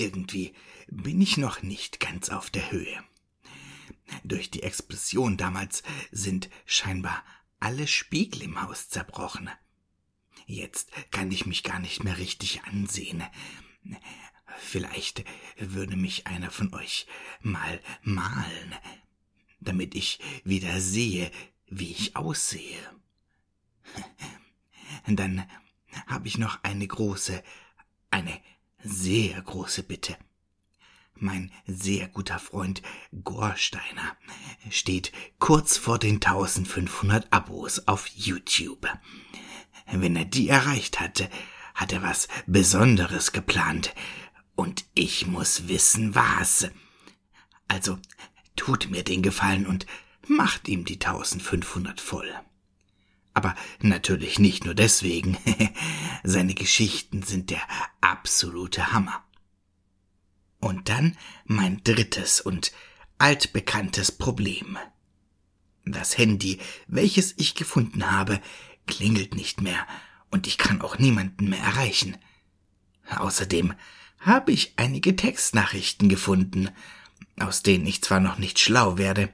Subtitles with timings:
[0.00, 0.54] irgendwie
[0.88, 3.04] bin ich noch nicht ganz auf der Höhe.
[4.24, 7.22] Durch die Explosion damals sind scheinbar
[7.60, 9.50] alle Spiegel im Haus zerbrochen.
[10.46, 13.22] Jetzt kann ich mich gar nicht mehr richtig ansehen.
[14.58, 15.24] Vielleicht
[15.58, 17.06] würde mich einer von euch
[17.40, 18.74] mal malen,
[19.60, 21.30] damit ich wieder sehe,
[21.66, 22.78] wie ich aussehe.
[25.06, 25.48] Dann
[26.06, 27.42] habe ich noch eine große,
[28.10, 28.40] eine
[28.82, 30.16] sehr große Bitte.
[31.14, 32.80] Mein sehr guter Freund
[33.24, 34.16] Gorsteiner
[34.70, 38.88] steht kurz vor den 1500 Abos auf YouTube.
[39.92, 41.28] Wenn er die erreicht hatte,
[41.74, 43.94] hat er was Besonderes geplant.
[44.54, 46.70] Und ich muss wissen, was.
[47.68, 47.98] Also,
[48.56, 49.86] tut mir den Gefallen und
[50.26, 52.32] macht ihm die 1500 voll.
[53.40, 55.38] Aber natürlich nicht nur deswegen.
[56.24, 57.62] Seine Geschichten sind der
[58.02, 59.24] absolute Hammer.
[60.58, 61.16] Und dann
[61.46, 62.70] mein drittes und
[63.16, 64.76] altbekanntes Problem.
[65.86, 68.42] Das Handy, welches ich gefunden habe,
[68.86, 69.86] klingelt nicht mehr
[70.30, 72.18] und ich kann auch niemanden mehr erreichen.
[73.08, 73.72] Außerdem
[74.18, 76.68] habe ich einige Textnachrichten gefunden,
[77.38, 79.32] aus denen ich zwar noch nicht schlau werde,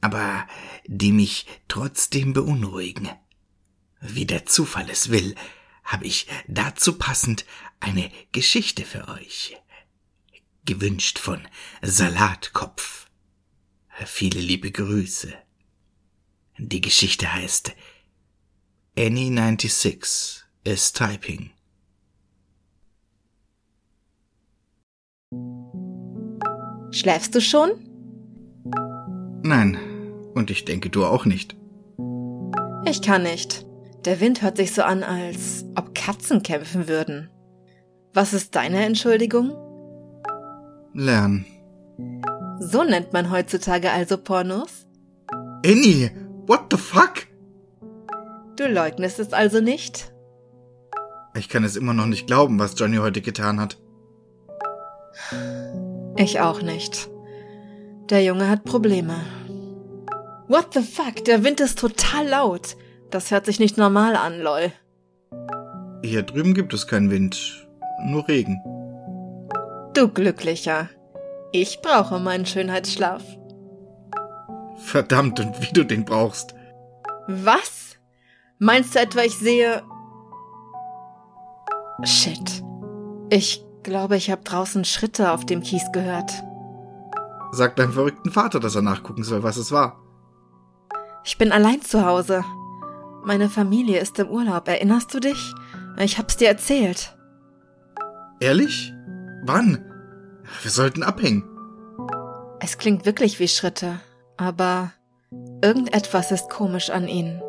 [0.00, 0.48] aber
[0.86, 3.10] die mich trotzdem beunruhigen.
[4.06, 5.34] Wie der Zufall es will,
[5.82, 7.46] habe ich dazu passend
[7.80, 9.56] eine Geschichte für euch
[10.66, 11.40] gewünscht von
[11.82, 13.08] Salatkopf.
[14.04, 15.32] Viele liebe Grüße.
[16.58, 17.74] Die Geschichte heißt
[18.96, 21.50] Annie 96 is typing.
[26.90, 27.70] Schläfst du schon?
[29.42, 29.76] Nein,
[30.34, 31.56] und ich denke du auch nicht.
[32.86, 33.66] Ich kann nicht.
[34.04, 37.30] Der Wind hört sich so an, als ob Katzen kämpfen würden.
[38.12, 39.56] Was ist deine Entschuldigung?
[40.94, 41.44] lernen.
[42.60, 44.86] So nennt man heutzutage also Pornos?
[45.66, 46.10] Annie,
[46.46, 47.26] what the fuck?
[48.56, 50.12] Du leugnest es also nicht?
[51.36, 53.78] Ich kann es immer noch nicht glauben, was Johnny heute getan hat.
[56.16, 57.08] Ich auch nicht.
[58.10, 59.16] Der Junge hat Probleme.
[60.46, 61.24] What the fuck?
[61.24, 62.76] Der Wind ist total laut.
[63.10, 64.72] Das hört sich nicht normal an, lol.
[66.02, 67.66] Hier drüben gibt es keinen Wind,
[68.04, 68.60] nur Regen.
[69.94, 70.88] Du Glücklicher.
[71.52, 73.22] Ich brauche meinen Schönheitsschlaf.
[74.76, 76.54] Verdammt, und wie du den brauchst.
[77.28, 77.96] Was?
[78.58, 79.82] Meinst du etwa, ich sehe...
[82.02, 82.62] Shit.
[83.30, 86.32] Ich glaube, ich habe draußen Schritte auf dem Kies gehört.
[87.52, 90.00] Sag deinem verrückten Vater, dass er nachgucken soll, was es war.
[91.24, 92.44] Ich bin allein zu Hause.
[93.24, 95.54] Meine Familie ist im Urlaub, erinnerst du dich?
[95.98, 97.16] Ich hab's dir erzählt.
[98.38, 98.92] Ehrlich?
[99.44, 99.82] Wann?
[100.62, 101.42] Wir sollten abhängen.
[102.60, 103.98] Es klingt wirklich wie Schritte,
[104.36, 104.92] aber
[105.62, 107.40] irgendetwas ist komisch an ihnen.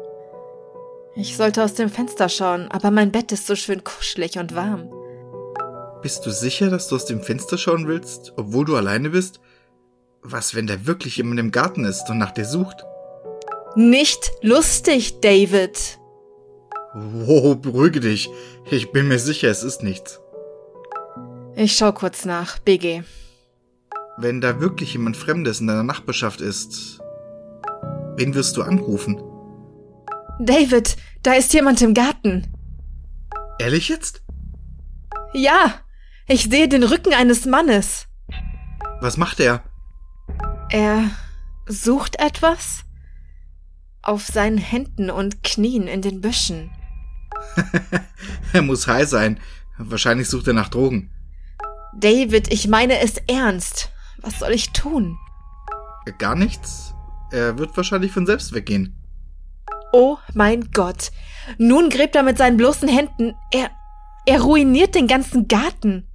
[1.17, 4.89] Ich sollte aus dem Fenster schauen, aber mein Bett ist so schön kuschelig und warm.
[6.01, 9.41] Bist du sicher, dass du aus dem Fenster schauen willst, obwohl du alleine bist?
[10.21, 12.85] Was, wenn da wirklich jemand im Garten ist und nach dir sucht?
[13.75, 15.99] Nicht lustig, David.
[16.93, 18.29] Wow, beruhige dich.
[18.71, 20.21] Ich bin mir sicher, es ist nichts.
[21.55, 22.57] Ich schau kurz nach.
[22.59, 23.03] BG.
[24.17, 26.99] Wenn da wirklich jemand Fremdes in deiner Nachbarschaft ist,
[28.15, 29.21] wen wirst du anrufen?
[30.39, 32.47] David, da ist jemand im Garten.
[33.59, 34.21] Ehrlich jetzt?
[35.33, 35.81] Ja,
[36.29, 38.07] ich sehe den Rücken eines Mannes.
[39.01, 39.63] Was macht er?
[40.69, 41.09] Er
[41.67, 42.84] sucht etwas?
[44.05, 46.71] Auf seinen Händen und Knien in den Büschen.
[48.53, 49.39] er muss high sein.
[49.77, 51.09] Wahrscheinlich sucht er nach Drogen.
[51.97, 53.91] David, ich meine es ernst.
[54.17, 55.17] Was soll ich tun?
[56.19, 56.93] Gar nichts.
[57.31, 58.95] Er wird wahrscheinlich von selbst weggehen.
[59.91, 61.11] Oh mein Gott.
[61.57, 63.33] Nun gräbt er mit seinen bloßen Händen.
[63.51, 63.71] Er.
[64.27, 66.07] Er ruiniert den ganzen Garten.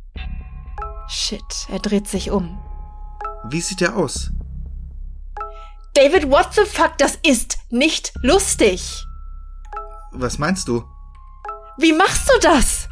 [1.09, 2.59] Shit, er dreht sich um.
[3.49, 4.31] Wie sieht er aus?
[5.95, 6.97] David, what the fuck?
[6.99, 9.05] Das ist nicht lustig.
[10.13, 10.85] Was meinst du?
[11.79, 12.89] Wie machst du das?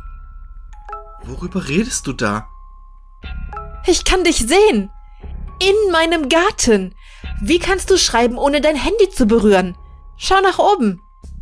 [1.23, 2.49] Worüber redest du da?
[3.87, 4.91] Ich kann dich sehen.
[5.61, 6.95] In meinem Garten.
[7.41, 9.77] Wie kannst du schreiben, ohne dein Handy zu berühren?
[10.17, 11.01] Schau nach oben.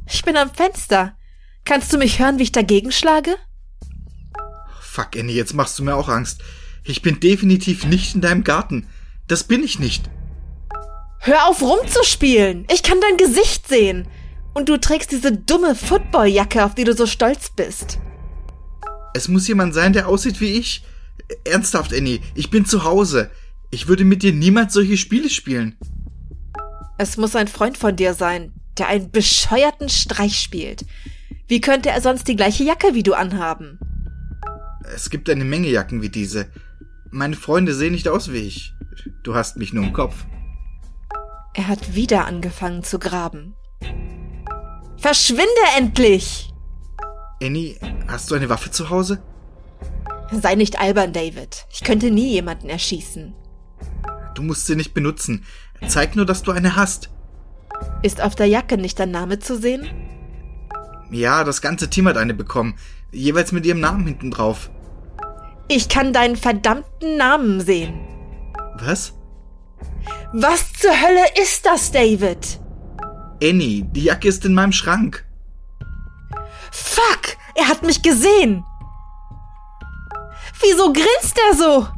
[0.09, 1.17] Ich bin am Fenster.
[1.65, 3.37] Kannst du mich hören, wie ich dagegen schlage?
[4.81, 6.43] Fuck, Annie, jetzt machst du mir auch Angst.
[6.85, 8.89] Ich bin definitiv nicht in deinem Garten.
[9.27, 10.09] Das bin ich nicht.
[11.27, 12.69] Hör auf rumzuspielen.
[12.73, 14.07] Ich kann dein Gesicht sehen.
[14.55, 17.99] Und du trägst diese dumme Footballjacke, auf die du so stolz bist.
[19.13, 20.85] Es muss jemand sein, der aussieht wie ich.
[21.45, 23.29] Ernsthaft, Annie, ich bin zu Hause.
[23.73, 25.77] Ich würde mit dir niemals solche Spiele spielen.
[26.97, 30.85] Es muss ein Freund von dir sein, der einen bescheuerten Streich spielt.
[31.49, 33.81] Wie könnte er sonst die gleiche Jacke wie du anhaben?
[34.95, 36.47] Es gibt eine Menge Jacken wie diese.
[37.11, 38.75] Meine Freunde sehen nicht aus wie ich.
[39.25, 40.25] Du hast mich nur im Kopf.
[41.57, 43.57] Er hat wieder angefangen zu graben.
[44.99, 45.47] Verschwinde
[45.79, 46.53] endlich!
[47.43, 49.23] Annie, hast du eine Waffe zu Hause?
[50.31, 51.67] Sei nicht albern, David.
[51.73, 53.35] Ich könnte nie jemanden erschießen.
[54.35, 55.47] Du musst sie nicht benutzen.
[55.89, 57.09] Zeig nur, dass du eine hast.
[58.03, 59.89] Ist auf der Jacke nicht dein Name zu sehen?
[61.11, 62.75] Ja, das ganze Team hat eine bekommen.
[63.13, 64.71] Jeweils mit ihrem Namen hinten drauf.
[65.69, 67.99] Ich kann deinen verdammten Namen sehen.
[68.79, 69.16] Was?
[70.33, 72.61] Was zur Hölle ist das, David?
[73.43, 75.25] Annie, die Jacke ist in meinem Schrank.
[76.71, 77.37] Fuck!
[77.55, 78.65] Er hat mich gesehen!
[80.61, 81.89] Wieso grinst er so?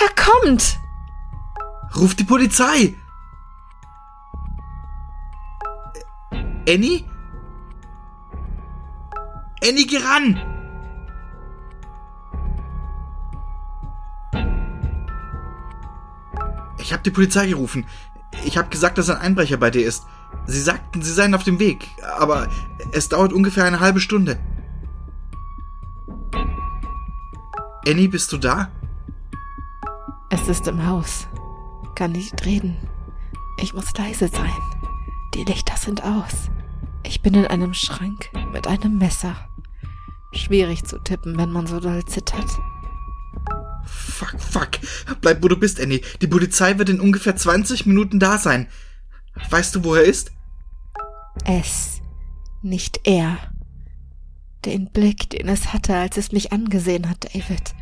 [0.00, 0.78] Er kommt!
[1.96, 2.94] Ruf die Polizei!
[6.68, 7.04] Annie?
[9.62, 10.57] Annie, geh ran!
[16.88, 17.84] Ich habe die Polizei gerufen.
[18.46, 20.06] Ich habe gesagt, dass ein Einbrecher bei dir ist.
[20.46, 21.86] Sie sagten, sie seien auf dem Weg,
[22.16, 22.48] aber
[22.92, 24.38] es dauert ungefähr eine halbe Stunde.
[27.86, 28.70] Annie, bist du da?
[30.30, 31.28] Es ist im Haus.
[31.94, 32.78] Kann nicht reden.
[33.62, 34.56] Ich muss leise sein.
[35.34, 36.48] Die Lichter sind aus.
[37.02, 39.36] Ich bin in einem Schrank mit einem Messer.
[40.32, 42.58] Schwierig zu tippen, wenn man so doll zittert.
[44.18, 44.70] Fuck, fuck.
[45.20, 46.00] Bleib, wo du bist, Annie.
[46.20, 48.66] Die Polizei wird in ungefähr 20 Minuten da sein.
[49.48, 50.32] Weißt du, wo er ist?
[51.44, 52.00] Es,
[52.60, 53.38] nicht er.
[54.64, 57.76] Den Blick, den es hatte, als es mich angesehen hat, David.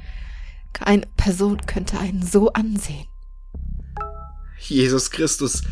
[0.75, 3.07] Keine Person könnte einen so ansehen.
[4.59, 5.63] Jesus Christus.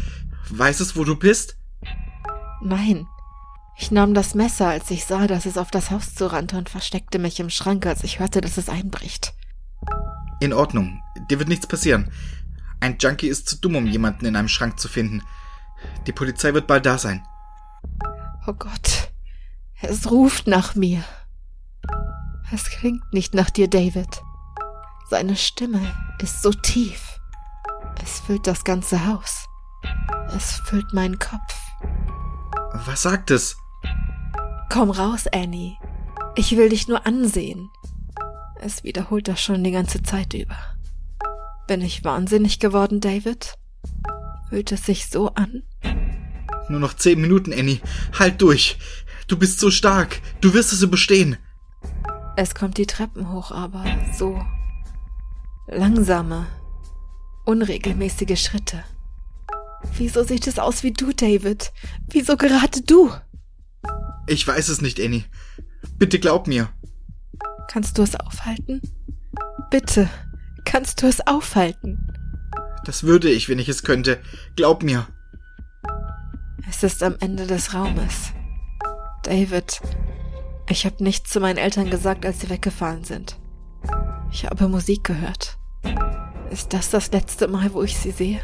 [0.48, 1.58] Weiß es, wo du bist?
[2.62, 3.06] Nein.
[3.76, 7.18] Ich nahm das Messer, als ich sah, dass es auf das Haus zurannte und versteckte
[7.18, 9.34] mich im Schrank, als ich hörte, dass es einbricht.
[10.44, 11.02] In Ordnung.
[11.30, 12.10] Dir wird nichts passieren.
[12.78, 15.22] Ein Junkie ist zu dumm, um jemanden in einem Schrank zu finden.
[16.06, 17.26] Die Polizei wird bald da sein.
[18.46, 19.10] Oh Gott.
[19.80, 21.02] Es ruft nach mir.
[22.52, 24.20] Es klingt nicht nach dir, David.
[25.08, 25.80] Seine Stimme
[26.18, 27.18] ist so tief.
[28.02, 29.46] Es füllt das ganze Haus.
[30.36, 31.58] Es füllt meinen Kopf.
[32.84, 33.56] Was sagt es?
[34.68, 35.78] Komm raus, Annie.
[36.36, 37.70] Ich will dich nur ansehen.
[38.60, 40.56] Es wiederholt das schon die ganze Zeit über.
[41.66, 43.54] Bin ich wahnsinnig geworden, David?
[44.48, 45.62] Fühlt es sich so an?
[46.68, 47.80] Nur noch zehn Minuten, Annie.
[48.18, 48.78] Halt durch.
[49.26, 50.20] Du bist so stark.
[50.40, 51.36] Du wirst es überstehen.
[52.36, 53.84] Es kommt die Treppen hoch, aber
[54.16, 54.44] so
[55.66, 56.46] langsame,
[57.44, 58.84] unregelmäßige Schritte.
[59.96, 61.72] Wieso sieht es aus wie du, David?
[62.08, 63.12] Wieso gerade du?
[64.26, 65.24] Ich weiß es nicht, Annie.
[65.98, 66.70] Bitte glaub mir.
[67.74, 68.80] Kannst du es aufhalten?
[69.68, 70.08] Bitte,
[70.64, 72.06] kannst du es aufhalten?
[72.84, 74.20] Das würde ich, wenn ich es könnte.
[74.54, 75.08] Glaub mir.
[76.70, 78.30] Es ist am Ende des Raumes.
[79.24, 79.80] David,
[80.68, 83.40] ich habe nichts zu meinen Eltern gesagt, als sie weggefahren sind.
[84.30, 85.58] Ich habe Musik gehört.
[86.52, 88.40] Ist das das letzte Mal, wo ich sie sehe?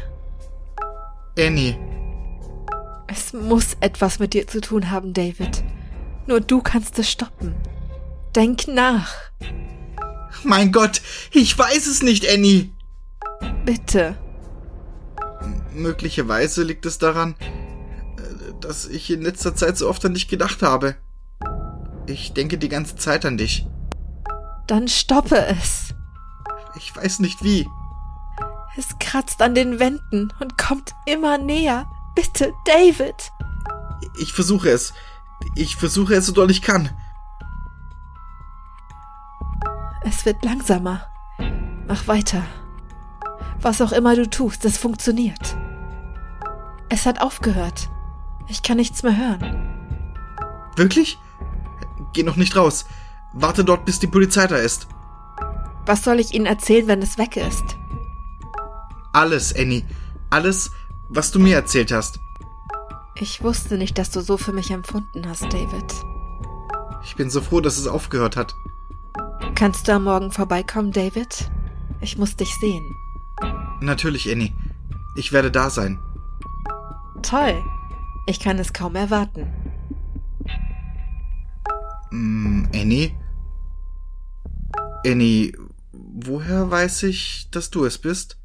[1.39, 1.77] Annie.
[3.07, 5.63] Es muss etwas mit dir zu tun haben, David.
[6.27, 7.55] Nur du kannst es stoppen.
[8.35, 9.13] Denk nach.
[10.43, 12.71] Mein Gott, ich weiß es nicht, Annie.
[13.65, 14.17] Bitte.
[15.41, 17.35] M möglicherweise liegt es daran,
[18.61, 20.95] dass ich in letzter Zeit so oft an dich gedacht habe.
[22.07, 23.67] Ich denke die ganze Zeit an dich.
[24.67, 25.93] Dann stoppe es.
[26.77, 27.67] Ich weiß nicht wie.
[28.77, 31.85] Es kratzt an den Wänden und kommt immer näher.
[32.15, 33.15] Bitte, David.
[34.21, 34.93] Ich versuche es.
[35.55, 36.89] Ich versuche es so doll ich kann.
[40.03, 41.05] Es wird langsamer.
[41.87, 42.43] Mach weiter.
[43.61, 45.55] Was auch immer du tust, es funktioniert.
[46.89, 47.89] Es hat aufgehört.
[48.47, 49.71] Ich kann nichts mehr hören.
[50.75, 51.19] Wirklich?
[52.13, 52.85] Geh noch nicht raus.
[53.33, 54.87] Warte dort, bis die Polizei da ist.
[55.85, 57.63] Was soll ich Ihnen erzählen, wenn es weg ist?
[59.13, 59.83] Alles, Annie.
[60.29, 60.71] Alles,
[61.09, 62.19] was du mir erzählt hast.
[63.15, 65.93] Ich wusste nicht, dass du so für mich empfunden hast, David.
[67.03, 68.55] Ich bin so froh, dass es aufgehört hat.
[69.61, 71.51] Kannst du am Morgen vorbeikommen, David?
[71.99, 72.83] Ich muss dich sehen.
[73.79, 74.55] Natürlich, Annie.
[75.15, 75.99] Ich werde da sein.
[77.21, 77.63] Toll.
[78.25, 79.45] Ich kann es kaum erwarten.
[82.09, 83.11] Mm, Annie?
[85.05, 85.55] Annie,
[85.91, 88.41] woher weiß ich, dass du es bist?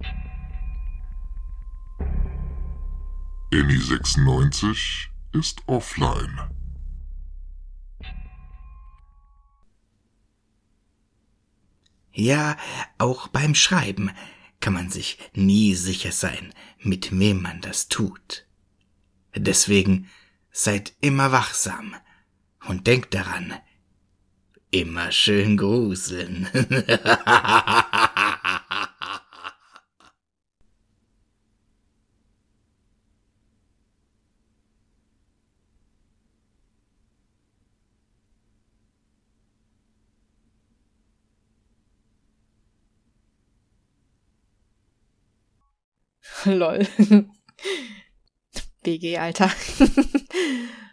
[3.55, 6.56] Annie 96 ist offline.
[12.19, 12.57] Ja,
[12.97, 14.11] auch beim Schreiben
[14.59, 18.47] kann man sich nie sicher sein, mit wem man das tut.
[19.35, 20.09] Deswegen
[20.51, 21.95] seid immer wachsam
[22.67, 23.53] und denkt daran,
[24.71, 26.49] immer schön gruseln.
[46.47, 46.79] Lol.
[48.85, 49.51] BG, Alter.